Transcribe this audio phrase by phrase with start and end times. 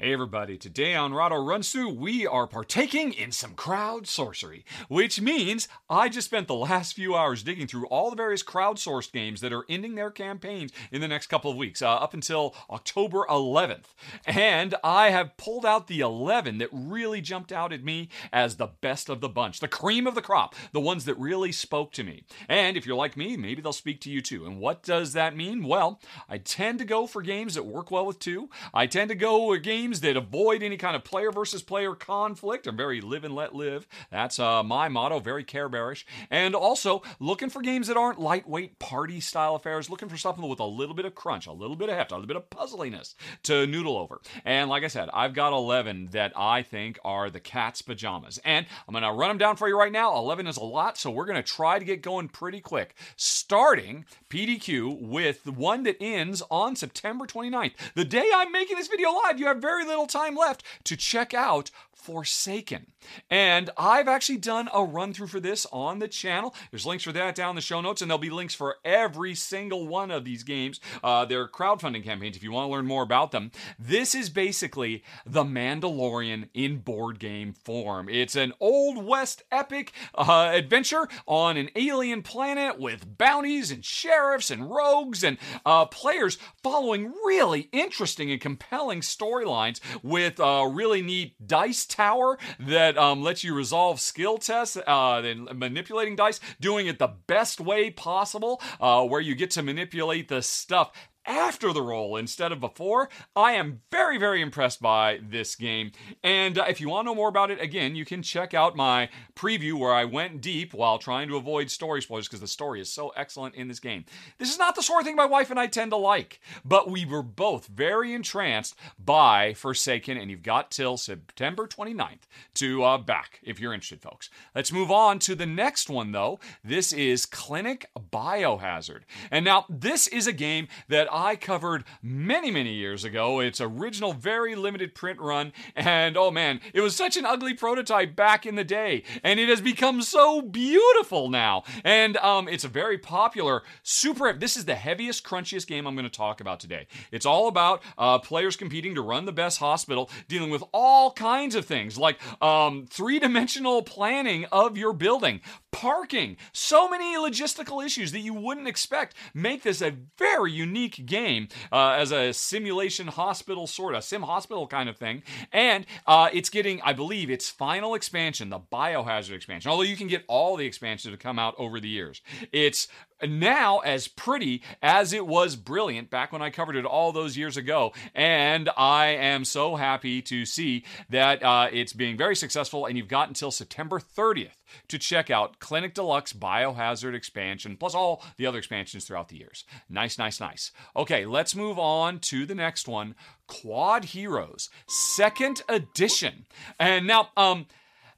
[0.00, 5.20] Hey everybody, today on Rahdo Runs Through, we are partaking in some crowd sorcery, which
[5.20, 9.40] means I just spent the last few hours digging through all the various crowdsourced games
[9.40, 13.26] that are ending their campaigns in the next couple of weeks, uh, up until October
[13.28, 13.86] 11th.
[14.24, 18.68] And I have pulled out the 11 that really jumped out at me as the
[18.80, 22.04] best of the bunch, the cream of the crop, the ones that really spoke to
[22.04, 22.22] me.
[22.48, 24.46] And if you're like me, maybe they'll speak to you too.
[24.46, 25.64] And what does that mean?
[25.64, 28.48] Well, I tend to go for games that work well with two.
[28.72, 32.66] I tend to go with games that avoid any kind of player versus player conflict.
[32.66, 33.86] I'm very live and let live.
[34.10, 36.06] That's uh, my motto, very care bearish.
[36.30, 40.60] And also looking for games that aren't lightweight party style affairs, looking for something with
[40.60, 43.14] a little bit of crunch, a little bit of heft, a little bit of puzzliness
[43.44, 44.20] to noodle over.
[44.44, 48.38] And like I said, I've got 11 that I think are the cat's pajamas.
[48.44, 50.16] And I'm going to run them down for you right now.
[50.16, 52.94] 11 is a lot, so we're going to try to get going pretty quick.
[53.16, 57.72] Starting PDQ with one that ends on September 29th.
[57.94, 61.34] The day I'm making this video live, you have very little time left to check
[61.34, 61.70] out
[62.08, 62.86] Forsaken.
[63.30, 66.54] And I've actually done a run through for this on the channel.
[66.70, 69.34] There's links for that down in the show notes, and there'll be links for every
[69.34, 70.80] single one of these games.
[71.04, 73.50] Uh, they're crowdfunding campaigns if you want to learn more about them.
[73.78, 78.08] This is basically The Mandalorian in board game form.
[78.08, 84.50] It's an Old West epic uh, adventure on an alien planet with bounties and sheriffs
[84.50, 89.67] and rogues and uh, players following really interesting and compelling storylines
[90.02, 95.58] with uh, really neat dice tower that um, lets you resolve skill tests, uh, and
[95.58, 100.42] manipulating dice, doing it the best way possible, uh, where you get to manipulate the
[100.42, 100.92] stuff
[101.28, 103.08] after the roll instead of before.
[103.36, 105.92] I am very, very impressed by this game.
[106.24, 108.74] And uh, if you want to know more about it, again, you can check out
[108.74, 112.80] my preview where I went deep while trying to avoid story spoilers because the story
[112.80, 114.06] is so excellent in this game.
[114.38, 116.90] This is not the sort of thing my wife and I tend to like, but
[116.90, 122.22] we were both very entranced by Forsaken, and you've got till September 29th
[122.54, 124.30] to uh, back if you're interested, folks.
[124.54, 126.40] Let's move on to the next one, though.
[126.64, 129.02] This is Clinic Biohazard.
[129.30, 133.40] And now, this is a game that I covered many, many years ago.
[133.40, 135.52] Its original, very limited print run.
[135.74, 139.02] And oh man, it was such an ugly prototype back in the day.
[139.24, 141.64] And it has become so beautiful now.
[141.82, 144.32] And um, it's a very popular, super.
[144.32, 146.86] This is the heaviest, crunchiest game I'm going to talk about today.
[147.10, 151.56] It's all about uh, players competing to run the best hospital, dealing with all kinds
[151.56, 155.40] of things like um, three dimensional planning of your building,
[155.70, 161.48] parking, so many logistical issues that you wouldn't expect make this a very unique game
[161.72, 165.22] uh, as a simulation hospital sort of sim hospital kind of thing.
[165.52, 169.70] And uh, it's getting, I believe, its final expansion, the Biohazard expansion.
[169.70, 172.22] Although you can get all the expansions to come out over the years.
[172.52, 172.88] It's
[173.26, 177.56] now as pretty as it was brilliant back when I covered it all those years
[177.56, 177.92] ago.
[178.14, 183.08] And I am so happy to see that uh, it's being very successful, and you've
[183.08, 184.50] got until September 30th
[184.88, 189.64] to check out Clinic Deluxe Biohazard expansion, plus all the other expansions throughout the years.
[189.88, 190.72] Nice, nice, nice.
[190.96, 193.14] Okay, let's move on to the next one
[193.48, 196.46] Quodd Heroes, second edition.
[196.78, 197.66] And now, um,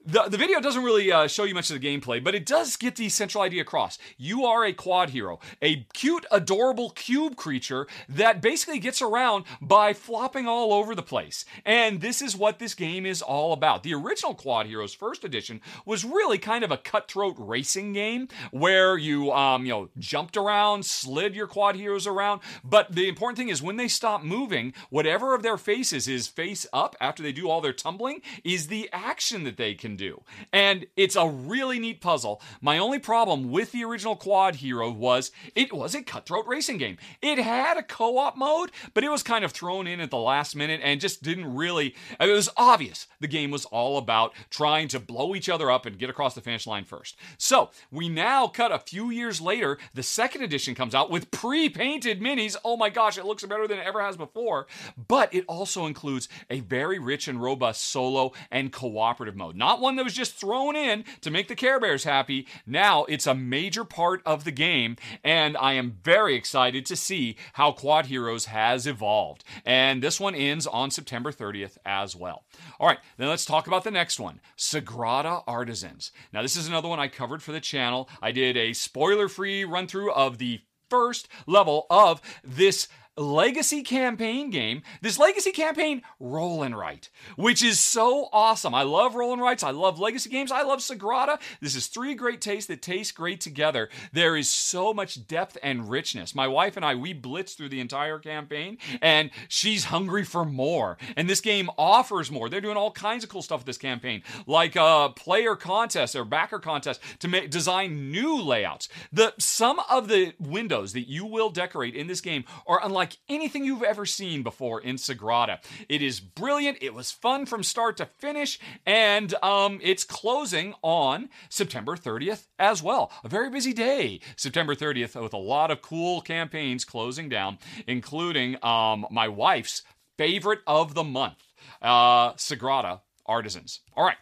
[0.05, 2.77] the, the video doesn't really uh, show you much of the gameplay, but it does
[2.77, 3.99] get the central idea across.
[4.17, 9.93] You are a quad hero, a cute, adorable cube creature that basically gets around by
[9.93, 11.45] flopping all over the place.
[11.67, 13.83] And this is what this game is all about.
[13.83, 18.97] The original Quodd Heroes First Edition was really kind of a cutthroat racing game where
[18.97, 22.41] you, um, you know, jumped around, slid your quad heroes around.
[22.65, 26.67] But the important thing is when they stop moving, whatever of their faces is face
[26.73, 30.23] up after they do all their tumbling is the action that they can do.
[30.53, 32.41] And it's a really neat puzzle.
[32.61, 36.99] My only problem with the original Quodd Hero was it was a cutthroat racing game.
[37.23, 40.19] It had a co op mode, but it was kind of thrown in at the
[40.19, 41.95] last minute and just didn't really.
[42.19, 45.99] It was obvious the game was all about trying to blow each other up and
[45.99, 47.17] get across the finish line first.
[47.39, 49.79] So we now cut a few years later.
[49.95, 52.57] The second edition comes out with pre painted minis.
[52.65, 54.67] Oh my gosh, it looks better than it ever has before.
[55.09, 59.57] But it also includes a very rich and robust solo and cooperative mode.
[59.57, 62.47] Not one that was just thrown in to make the Care Bears happy.
[62.67, 67.37] Now it's a major part of the game, and I am very excited to see
[67.55, 69.45] how Quodd Heroes has evolved.
[69.65, 72.45] And this one ends on September 30th as well.
[72.79, 76.13] All right, then let's talk about the next one Sagrada Artisans.
[76.33, 78.09] Now, this is another one I covered for the channel.
[78.23, 80.61] I did a spoiler free run through of the
[80.91, 84.83] first level of this legacy campaign game.
[85.03, 88.75] This legacy campaign, roll and write, which is so awesome.
[88.75, 89.63] I love roll and writes.
[89.63, 90.53] I love legacy games.
[90.53, 91.39] I love Sagrada.
[91.61, 93.89] This is three great tastes that taste great together.
[94.13, 96.35] There is so much depth and richness.
[96.35, 100.97] My wife and I, we blitzed through the entire campaign, and she's hungry for more.
[101.17, 102.49] And this game offers more.
[102.49, 106.25] They're doing all kinds of cool stuff with this campaign, like a player contest or
[106.25, 108.89] backer contest to make, design new layouts.
[109.13, 113.17] The some of the windows that you will decorate in this game are unlike unlike
[113.31, 115.59] anything you've ever seen before in Sagrada.
[115.89, 116.77] It is brilliant.
[116.83, 122.83] It was fun from start to finish, and um, it's closing on September 30th as
[122.83, 123.11] well.
[123.25, 127.57] A very busy day, September 30th, with a lot of cool campaigns closing down,
[127.87, 129.83] including um, my wife's
[130.19, 131.43] favorite of the month,
[131.81, 133.81] uh, Sagrada Artisans.
[133.97, 134.19] All right.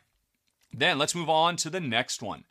[0.72, 2.44] Then let's move on to the next one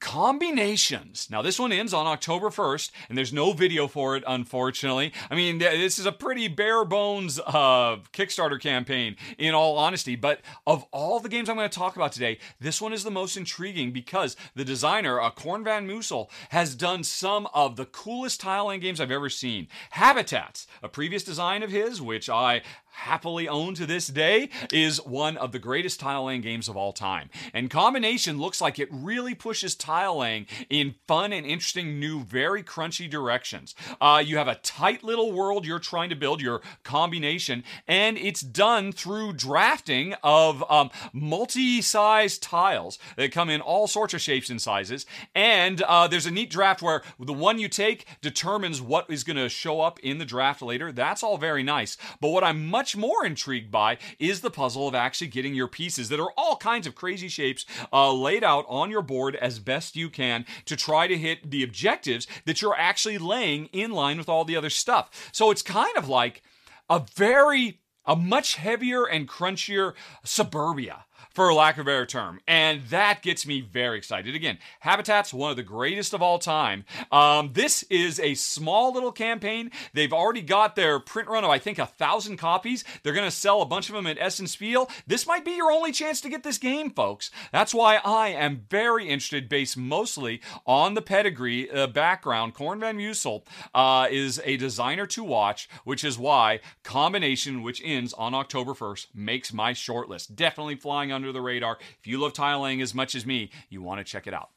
[0.00, 1.28] combinations.
[1.30, 5.12] Now, this one ends on October 1st, and there's no video for it, unfortunately.
[5.30, 10.16] I mean, this is a pretty bare bones uh, Kickstarter campaign, in all honesty.
[10.16, 13.10] But of all the games I'm going to talk about today, this one is the
[13.10, 18.40] most intriguing because the designer, uh, Corné van Moorsel, has done some of the coolest
[18.40, 19.68] tile laying games I've ever seen.
[19.90, 22.62] Habitats, a previous design of his, which I
[22.96, 26.92] happily own to this day, is one of the greatest tile laying games of all
[26.92, 27.28] time.
[27.52, 32.62] And combination looks like it really pushes tile laying in fun and interesting new, very
[32.62, 33.74] crunchy directions.
[34.00, 38.40] Uh, you have a tight little world you're trying to build, your combination, and it's
[38.40, 44.62] done through drafting of um, multi-sized tiles that come in all sorts of shapes and
[44.62, 45.04] sizes.
[45.34, 49.36] And uh, there's a neat draft where the one you take determines what is going
[49.36, 50.92] to show up in the draft later.
[50.92, 51.96] That's all very nice.
[52.20, 55.66] But what I'm much much more intrigued by is the puzzle of actually getting your
[55.66, 59.58] pieces that are all kinds of crazy shapes uh, laid out on your board as
[59.58, 64.18] best you can to try to hit the objectives that you're actually laying in line
[64.18, 65.30] with all the other stuff.
[65.32, 66.42] So it's kind of like
[66.88, 72.40] a very a much heavier and crunchier suburbia for lack of a better term.
[72.46, 74.34] And that gets me very excited.
[74.34, 76.84] Again, Habitat's one of the greatest of all time.
[77.12, 79.70] Um, this is a small little campaign.
[79.92, 82.84] They've already got their print run of, I think, a thousand copies.
[83.02, 84.90] They're going to sell a bunch of them at Essen Spiel.
[85.06, 87.30] This might be your only chance to get this game, folks.
[87.52, 92.54] That's why I am very interested, based mostly on the pedigree uh, background.
[92.54, 98.12] Corné van Moorsel uh, is a designer to watch, which is why Combination, which ends
[98.14, 100.34] on October 1st, makes my shortlist.
[100.34, 101.78] Definitely flying under under the radar.
[101.98, 104.50] If you love tiling as much as me, you want to check it out.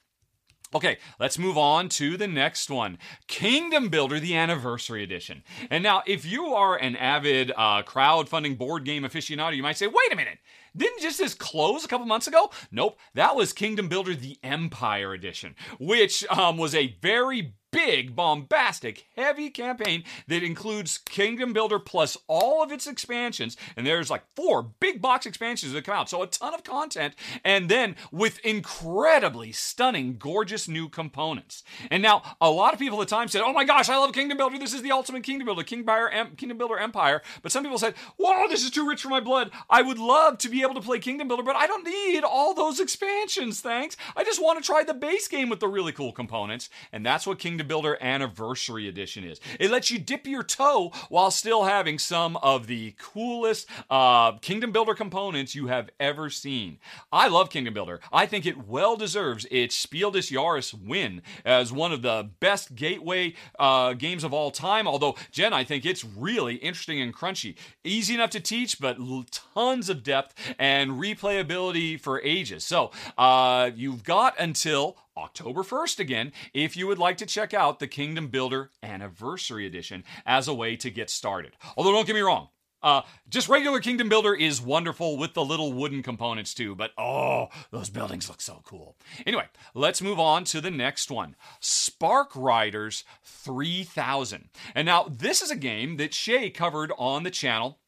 [0.72, 5.42] Okay, let's move on to the next one Kingdom Builder, the Anniversary Edition.
[5.72, 9.88] And now, if you are an avid uh, crowdfunding board game aficionado, you might say,
[9.88, 10.38] wait a minute,
[10.75, 12.51] didn't just this close a couple months ago?
[12.71, 19.06] Nope, that was Kingdom Builder, the Empire Edition, which um, was a very big, bombastic,
[19.16, 23.57] heavy campaign that includes Kingdom Builder plus all of its expansions.
[23.75, 26.10] And there's like four big box expansions that come out.
[26.10, 27.16] So a ton of content.
[27.44, 31.63] And then with incredibly stunning, gorgeous new components.
[31.92, 34.13] And now a lot of people at the time said, oh my gosh, I love
[34.13, 34.57] Kingdom Builder.
[34.57, 37.21] This is the ultimate Kingdom Builder, King Buyer, em- Kingdom Builder Empire.
[37.42, 39.51] But some people said, whoa, this is too rich for my blood.
[39.69, 42.54] I would love to be able to play Kingdom Builder, but I don't need all
[42.54, 43.97] those expansions, thanks.
[44.16, 46.69] I just want to try the base game with the really cool components.
[46.92, 49.39] And that's what Kingdom Builder Anniversary Edition is.
[49.59, 54.71] It lets you dip your toe while still having some of the coolest uh, Kingdom
[54.71, 56.80] Builder components you have ever seen.
[57.11, 57.99] I love Kingdom Builder.
[58.11, 62.75] I think it well deserves its Spiel des Jahres win as one of the best
[62.75, 64.87] gateway uh, games of all time.
[64.87, 67.56] Although, Jen, I think it's really interesting and crunchy.
[67.83, 68.97] Easy enough to teach, but
[69.31, 72.63] tons of depth and replayability for ages.
[72.63, 77.79] So, uh, you've got until October 1st again if you would like to check out
[77.79, 81.56] the Kingdom Builder Anniversary Edition as a way to get started.
[81.75, 82.49] Although, don't get me wrong,
[82.81, 87.49] uh, just regular Kingdom Builder is wonderful with the little wooden components too, but oh,
[87.71, 88.95] those buildings look so cool.
[89.25, 94.49] Anyway, let's move on to the next one Spark Riders 3000.
[94.73, 97.79] And now, this is a game that Shay covered on the channel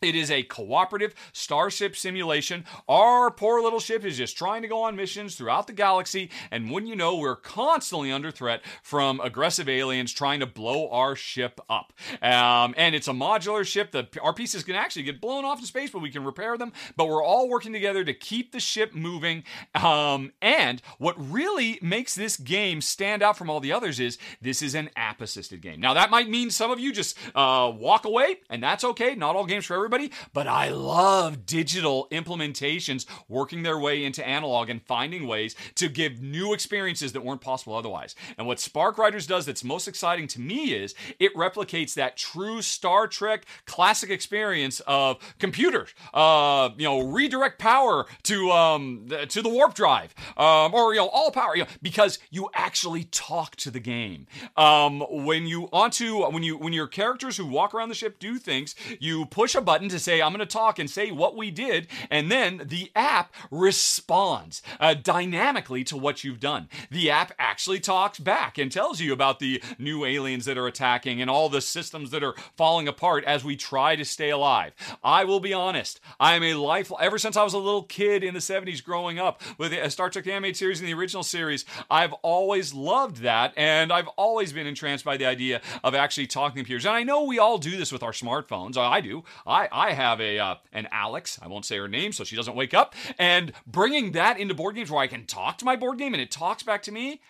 [0.00, 2.64] It is a cooperative starship simulation.
[2.88, 6.70] Our poor little ship is just trying to go on missions throughout the galaxy, and
[6.70, 11.60] when you know, we're constantly under threat from aggressive aliens trying to blow our ship
[11.68, 11.92] up.
[12.22, 13.90] Um, and it's a modular ship.
[13.90, 16.72] The, our pieces can actually get blown off in space, but we can repair them.
[16.96, 19.42] But we're all working together to keep the ship moving.
[19.74, 24.62] Um, and what really makes this game stand out from all the others is this
[24.62, 25.80] is an app assisted game.
[25.80, 29.16] Now, that might mean some of you just uh, walk away, and that's okay.
[29.16, 34.26] Not all games for everybody everybody, but I love digital implementations working their way into
[34.26, 38.14] analog and finding ways to give new experiences that weren't possible otherwise.
[38.36, 42.60] And what Spark Riders does that's most exciting to me is it replicates that true
[42.60, 49.48] Star Trek classic experience of computers, uh, you know, redirect power to um, to the
[49.48, 53.70] warp drive, um, or you know, all power, you know, because you actually talk to
[53.70, 54.26] the game.
[54.54, 58.36] Um, when you onto when you when your characters who walk around the ship do
[58.36, 61.36] things, you push a button button to say, I'm going to talk and say what
[61.36, 61.86] we did.
[62.10, 66.68] And then the app responds uh, dynamically to what you've done.
[66.90, 71.20] The app actually talks back and tells you about the new aliens that are attacking
[71.22, 74.72] and all the systems that are falling apart as we try to stay alive.
[75.04, 78.24] I will be honest, I am a life, ever since I was a little kid
[78.24, 81.64] in the 70s growing up with a Star Trek animated series and the original series,
[81.88, 83.52] I've always loved that.
[83.56, 86.84] And I've always been entranced by the idea of actually talking to computers.
[86.84, 88.76] And I know we all do this with our smartphones.
[88.76, 89.22] I do.
[89.46, 91.38] I, I have a uh, an Alex.
[91.42, 92.94] I won't say her name so she doesn't wake up.
[93.18, 96.22] And bringing that into board games where I can talk to my board game and
[96.22, 97.20] it talks back to me.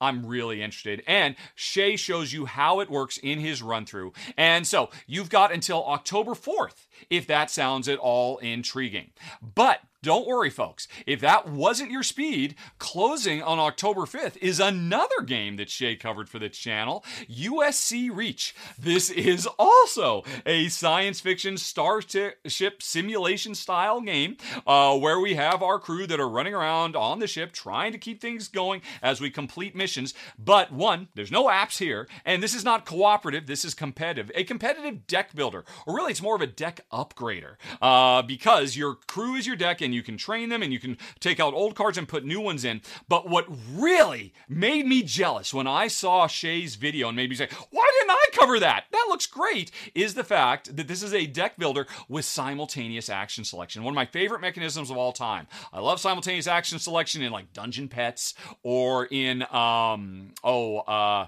[0.00, 1.02] I'm really interested.
[1.06, 4.12] And Shay shows you how it works in his run through.
[4.36, 9.10] And so you've got until October 4th if that sounds at all intriguing.
[9.42, 10.86] But don't worry, folks.
[11.06, 16.28] If that wasn't your speed, closing on October 5th is another game that Shay covered
[16.28, 18.54] for the channel USC Reach.
[18.78, 24.36] This is also a science fiction starship simulation style game
[24.68, 27.98] uh, where we have our crew that are running around on the ship trying to
[27.98, 30.14] keep things going as we complete missions.
[30.38, 34.30] But one, there's no apps here, and this is not cooperative, this is competitive.
[34.36, 38.94] A competitive deck builder, or really, it's more of a deck upgrader uh, because your
[38.94, 41.74] crew is your deck and you can train them and you can take out old
[41.74, 42.80] cards and put new ones in.
[43.08, 47.48] But what really made me jealous when I saw Shay's video and made me say,
[47.70, 48.84] why didn't I cover that?
[48.92, 53.44] That looks great, is the fact that this is a deck builder with simultaneous action
[53.44, 53.82] selection.
[53.82, 55.46] One of my favorite mechanisms of all time.
[55.72, 61.26] I love simultaneous action selection in like Dungeon Petz or in, um, oh, uh,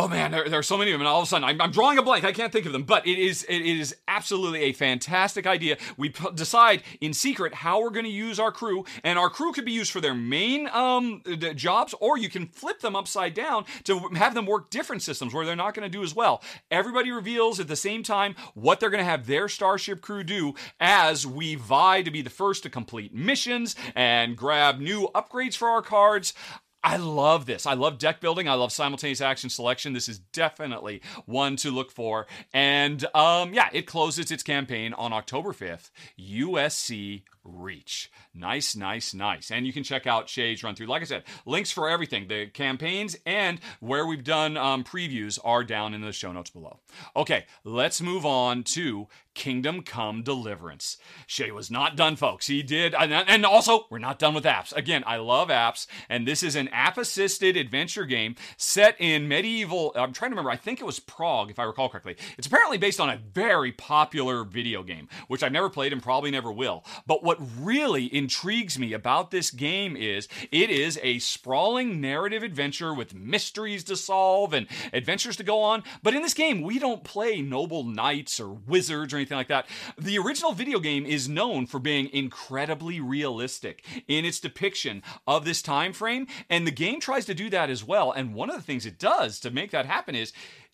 [0.00, 1.60] Oh man, there, there, are so many of them, and all of a sudden I'm,
[1.60, 2.24] I'm, drawing a blank.
[2.24, 5.76] I can't think of them, but it is it is absolutely a fantastic idea.
[5.96, 9.50] We p- decide in secret how we're going to use our crew, and our crew
[9.50, 11.20] could be used for their main um,
[11.56, 15.44] jobs, or you can flip them upside down to have them work different systems where
[15.44, 16.44] they're not going to do as well.
[16.70, 20.54] Everybody reveals at the same time what they're going to have their starship crew do
[20.78, 25.68] as we vie to be the first to complete missions and grab new upgrades for
[25.68, 26.34] our cards.
[26.82, 27.66] I love this.
[27.66, 28.48] I love deck building.
[28.48, 29.92] I love simultaneous action selection.
[29.92, 32.26] This is definitely one to look for.
[32.52, 35.90] And um, yeah, it closes its campaign on October 5th.
[36.18, 38.10] USC Reach.
[38.34, 39.50] Nice, nice, nice.
[39.50, 40.86] And you can check out Shay's run through.
[40.86, 42.28] Like I said, links for everything.
[42.28, 46.80] The campaigns and where we've done um, previews are down in the show notes below.
[47.16, 50.98] Okay, let's move on to Kingdom Come Deliverance.
[51.26, 52.48] Shay was not done, folks.
[52.48, 54.74] He did, and also, we're not done with apps.
[54.74, 59.92] Again, I love apps, and this is an app assisted adventure game set in medieval,
[59.94, 62.16] I'm trying to remember, I think it was Prague, if I recall correctly.
[62.36, 66.32] It's apparently based on a very popular video game, which I've never played and probably
[66.32, 66.84] never will.
[67.06, 72.94] But what really intrigues me about this game is it is a sprawling narrative adventure
[72.94, 75.82] with mysteries to solve and adventures to go on.
[76.02, 79.66] But in this game, we don't play noble knights or wizards or anything like that.
[79.96, 85.62] The original video game is known for being incredibly realistic in its depiction of this
[85.62, 88.12] time frame, and the game tries to do that as well.
[88.12, 90.32] And one of the things it does to make that happen is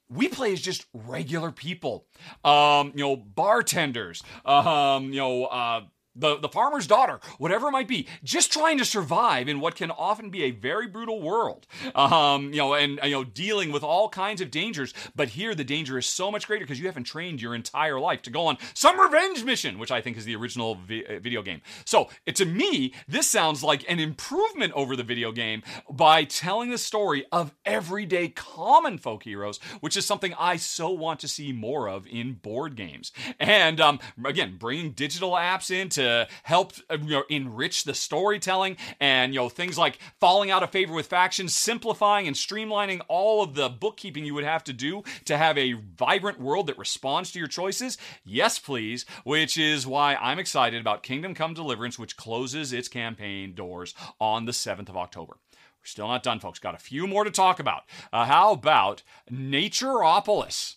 [0.08, 2.06] we play as just regular people,
[2.44, 5.80] um, you know, bartenders, um, you know, uh,
[6.16, 9.90] the, the farmer's daughter, whatever it might be, just trying to survive in what can
[9.90, 11.66] often be a very brutal world.
[11.94, 14.94] Um, you know, and you know, dealing with all kinds of dangers.
[15.16, 18.22] But here the danger is so much greater because you haven't trained your entire life
[18.22, 21.42] to go on some revenge mission, which I think is the original vi- uh, video
[21.42, 21.60] game.
[21.84, 26.78] So to me, this sounds like an improvement over the video game by telling the
[26.78, 31.88] story of everyday common folk heroes, which is something I so want to see more
[31.88, 33.12] of in board games.
[33.40, 38.76] And um, again, bringing digital apps into to help uh, you know, enrich the storytelling
[39.00, 43.42] and you know things like falling out of favor with factions, simplifying and streamlining all
[43.42, 47.32] of the bookkeeping you would have to do to have a vibrant world that responds
[47.32, 47.98] to your choices.
[48.24, 49.04] Yes, please.
[49.24, 54.44] Which is why I'm excited about Kingdom Come Deliverance, which closes its campaign doors on
[54.44, 55.38] the 7th of October.
[55.52, 56.58] We're still not done, folks.
[56.58, 57.82] Got a few more to talk about.
[58.12, 60.76] Uh, how about Naturopolis?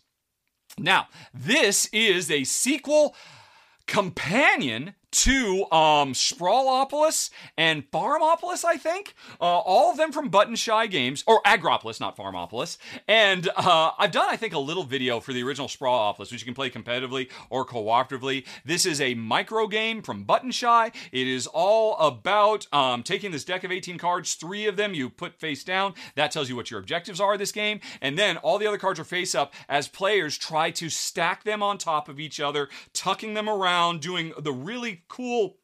[0.77, 3.15] Now, this is a sequel
[3.88, 9.16] companion to um, Sprawlopolis and Farmopolis, I think.
[9.40, 12.78] Uh, all of them from Button Shy Games, or Agropolis, not Farmopolis.
[13.08, 16.46] And uh, I've done, I think, a little video for the original Sprawlopolis, which you
[16.46, 18.46] can play competitively or cooperatively.
[18.66, 20.92] This is a micro game from Button Shy.
[21.12, 25.10] It is all about um, taking this deck of 18 cards, three of them you
[25.10, 25.94] put face down.
[26.16, 27.80] That tells you what your objectives are this game.
[28.02, 31.64] And then all the other cards are face up as players try to stack them
[31.64, 35.58] on top of each other, tucking them around, doing the really cool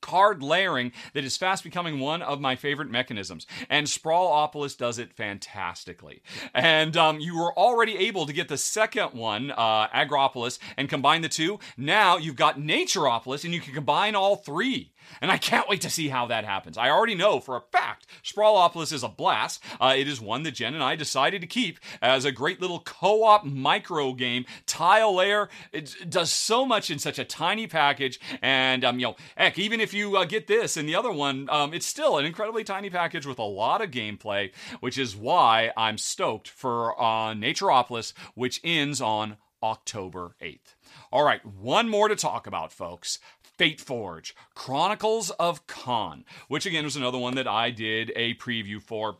[0.00, 3.46] card layering that is fast becoming one of my favorite mechanisms.
[3.68, 6.22] And Sprawlopolis does it fantastically.
[6.54, 11.22] And um, you were already able to get the second one, uh, Agropolis, and combine
[11.22, 11.58] the two.
[11.76, 14.92] Now you've got Naturopolis, and you can combine all three.
[15.20, 16.78] And I can't wait to see how that happens.
[16.78, 19.62] I already know for a fact Sprawlopolis is a blast.
[19.80, 22.80] Uh, it is one that Jen and I decided to keep as a great little
[22.80, 24.44] co op micro game.
[24.66, 28.20] Tile layer, it does so much in such a tiny package.
[28.42, 31.48] And, um, you know, heck, even if you uh, get this and the other one,
[31.50, 35.72] um, it's still an incredibly tiny package with a lot of gameplay, which is why
[35.76, 40.74] I'm stoked for uh, Naturopolis, which ends on October 8th.
[41.12, 43.18] All right, one more to talk about, folks.
[43.60, 48.80] Fate Forge, Chronicles of Kaan, which again was another one that I did a preview
[48.80, 49.18] for.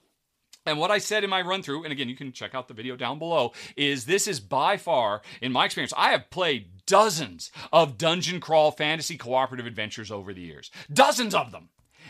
[0.65, 2.73] And what I said in my run through, and again, you can check out the
[2.73, 7.51] video down below, is this is by far, in my experience, I have played dozens
[7.71, 10.71] of dungeon crawl fantasy cooperative adventures over the years.
[10.91, 11.69] Dozens of them.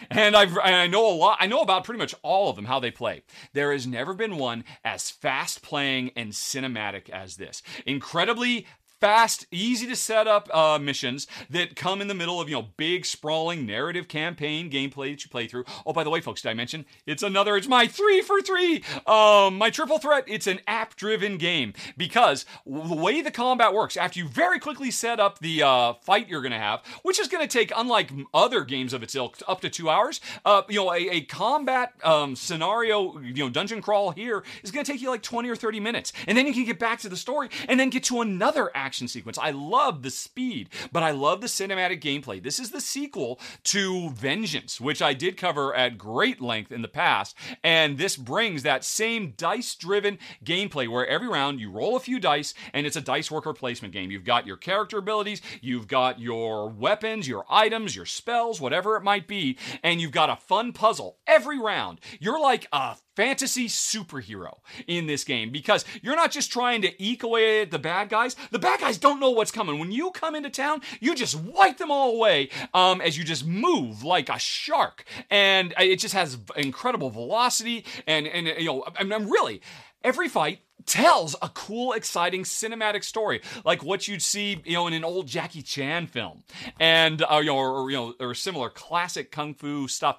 [0.09, 2.65] And, I've, and I know a lot, I know about pretty much all of them,
[2.65, 3.23] how they play.
[3.53, 7.63] There has never been one as fast playing and cinematic as this.
[7.85, 8.67] Incredibly
[9.01, 12.69] fast, easy to set up uh, missions that come in the middle of you know
[12.77, 15.65] big sprawling narrative campaign gameplay that you play through.
[15.87, 17.57] Oh, by the way, folks, did I mention it's another?
[17.57, 18.85] It's my three for three.
[19.07, 20.25] Um, my triple threat.
[20.27, 25.19] It's an app-driven game because the way the combat works, after you very quickly set
[25.19, 28.65] up the uh, fight you're going to have, which is going to take, unlike other
[28.65, 30.21] games of its ilk, up to two hours.
[30.45, 34.85] Uh, you know, a, a combat um, scenario, you know, dungeon crawl here is going
[34.85, 37.09] to take you like 20 or 30 minutes, and then you can get back to
[37.09, 39.39] the story and then get to another action action sequence.
[39.39, 42.43] I love the speed, but I love the cinematic gameplay.
[42.43, 46.89] This is the sequel to Vengeance, which I did cover at great length in the
[46.89, 52.01] past, and this brings that same dice driven gameplay where every round you roll a
[52.01, 54.11] few dice and it's a dice worker placement game.
[54.11, 59.05] You've got your character abilities, you've got your weapons, your items, your spells, whatever it
[59.05, 62.01] might be, and you've got a fun puzzle every round.
[62.19, 67.23] You're like a fantasy superhero in this game because you're not just trying to eke
[67.23, 68.37] away at the bad guys.
[68.51, 69.79] The bad guys don't know what's coming.
[69.79, 73.47] When you come into town, you just wipe them all away um, as you just
[73.47, 77.85] move like a shark, and it just has incredible velocity.
[78.07, 79.61] And and you know, I'm, I'm really
[80.03, 84.95] every fight tells a cool, exciting cinematic story, like what you'd see, you know, in
[84.95, 86.43] an old Jackie Chan film,
[86.79, 90.19] and uh, you know, or, or you know, or similar classic kung fu stuff.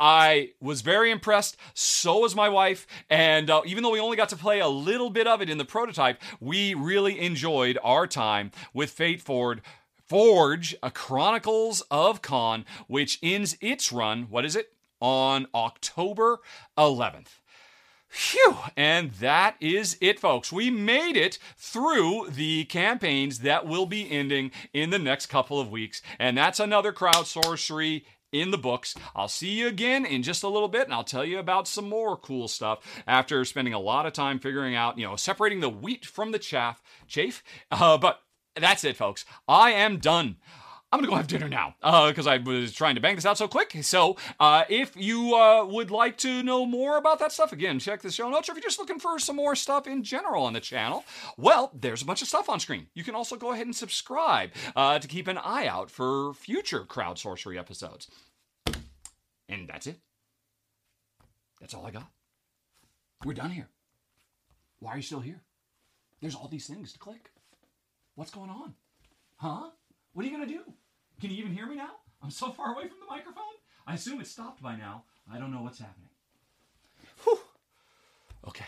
[0.00, 1.58] I was very impressed.
[1.74, 2.86] So was my wife.
[3.10, 5.58] And uh, even though we only got to play a little bit of it in
[5.58, 9.60] the prototype, we really enjoyed our time with Fate Forward.
[10.08, 14.72] Forge, a Chronicles of Kaan, which ends its run, what is it?
[15.00, 16.40] On October
[16.76, 17.38] 11th.
[18.08, 18.56] Phew!
[18.76, 20.50] And that is it, folks.
[20.50, 25.70] We made it through the campaigns that will be ending in the next couple of
[25.70, 26.02] weeks.
[26.18, 28.94] And that's another crowd sorcery in the books.
[29.14, 31.88] I'll see you again in just a little bit and I'll tell you about some
[31.88, 35.70] more cool stuff after spending a lot of time figuring out, you know, separating the
[35.70, 37.42] wheat from the chaff, chafe.
[37.70, 38.20] Uh, but
[38.56, 39.24] that's it, folks.
[39.48, 40.36] I am done.
[40.92, 41.74] I'm gonna go have dinner now
[42.08, 43.76] because uh, I was trying to bang this out so quick.
[43.82, 48.02] So, uh, if you uh, would like to know more about that stuff, again, check
[48.02, 48.48] the show notes.
[48.48, 51.04] Or if you're just looking for some more stuff in general on the channel,
[51.36, 52.88] well, there's a bunch of stuff on screen.
[52.94, 56.84] You can also go ahead and subscribe uh, to keep an eye out for future
[56.84, 58.08] crowd sorcery episodes.
[59.48, 60.00] And that's it.
[61.60, 62.10] That's all I got.
[63.24, 63.68] We're done here.
[64.80, 65.42] Why are you still here?
[66.20, 67.30] There's all these things to click.
[68.16, 68.74] What's going on?
[69.36, 69.70] Huh?
[70.12, 70.62] What are you going to do?
[71.20, 71.90] Can you even hear me now?
[72.22, 73.44] I'm so far away from the microphone.
[73.86, 75.04] I assume it's stopped by now.
[75.30, 76.08] I don't know what's happening.
[77.24, 77.38] Whew.
[78.48, 78.64] Okay.